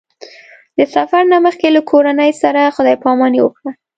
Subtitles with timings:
[0.77, 3.71] د سفر نه مخکې له کورنۍ سره خدای پاماني وکړه.